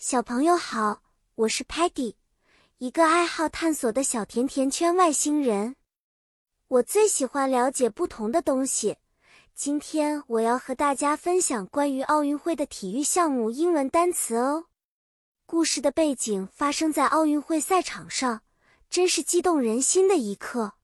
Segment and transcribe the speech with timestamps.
[0.00, 1.02] 小朋友好，
[1.34, 2.14] 我是 Patty，
[2.76, 5.74] 一个爱好探索的小甜甜圈外星人。
[6.68, 8.98] 我最喜欢了解不同的东西。
[9.56, 14.66] 今天我要和大家分享关于奥运会的体育项目英文单词哦。
[15.46, 18.42] 故事的背景发生在奥运会赛场上，
[18.88, 20.74] 真是激动人心的一刻。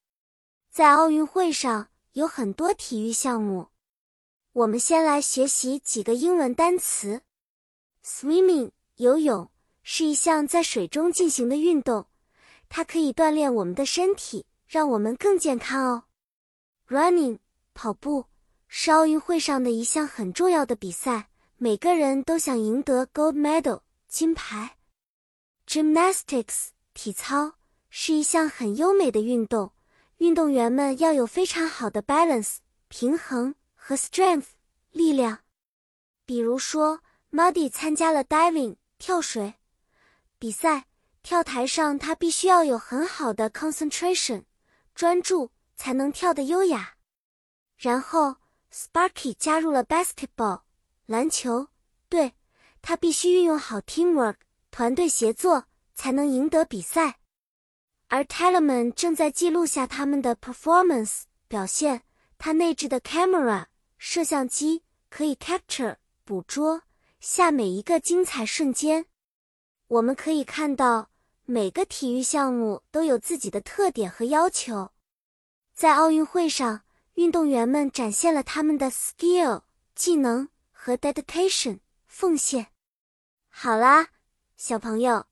[0.73, 3.69] 在奥运会上有很多体育项目，
[4.55, 7.23] 我们先来学习几个英文单词
[8.05, 8.73] ：swimming。
[8.96, 9.50] 游泳
[9.82, 12.07] 是一项在水中进行的运动，
[12.68, 16.04] 它可以锻炼我们的身体，让我们更健康哦。
[16.89, 17.38] Running
[17.75, 18.26] 跑步
[18.68, 24.76] 是奥运会上的一项很重要的比赛，每个人都想赢得 gold medal 金牌。
[25.66, 27.54] Gymnastics 体操
[27.90, 29.72] 是一项很优美的运动，
[30.18, 34.47] 运动员们要有非常好的 balance 平衡和 strength
[34.92, 35.41] 力量。
[36.24, 37.00] 比如说
[37.33, 38.77] ，Muddy 参加了 diving。
[39.05, 39.53] 跳水
[40.39, 40.86] 比赛，
[41.22, 44.44] 跳台上他必须要有很好的 concentration
[44.94, 46.94] 专注，才能跳得优雅。
[47.77, 48.36] 然后
[48.72, 50.62] Sparky 加入了 basketball
[51.05, 51.69] 篮球
[52.08, 52.32] 队，
[52.80, 54.36] 他必须运用好 teamwork
[54.70, 57.19] 团队协作，才能赢得比赛。
[58.08, 62.05] 而 Talman 正在记录下他们的 performance 表现，
[62.38, 63.66] 他内置的 camera
[63.98, 66.84] 摄像机可以 capture 捕捉。
[67.27, 69.06] 下每一个精彩瞬间，
[69.89, 71.08] 我们可以看到
[71.47, 74.91] 每个体育项目都有自己的特点和要求。
[75.72, 76.83] 在奥运会上，
[77.14, 79.62] 运动员们展现了他们的 skill
[79.94, 82.66] 技能和 dedication 奉献。
[83.48, 84.09] 好啦，
[84.59, 85.25] 小朋友，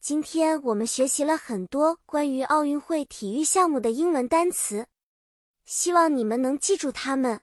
[0.00, 4.86] 今天我们学习了很多关于奥运会体育项目的英文单词，
[5.64, 7.40] 希望你们能记住它们，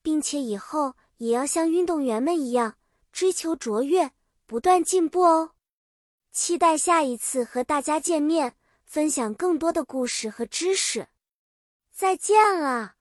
[0.00, 2.76] 并且以后也要像运动员们一样。
[3.12, 4.10] 追求卓越，
[4.46, 5.52] 不断进步哦！
[6.32, 11.08] 期待下一次和大家见面，分享更多的故事和知识。
[11.92, 12.94] 再见了。